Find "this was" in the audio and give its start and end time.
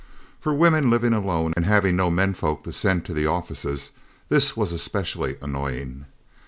4.29-4.73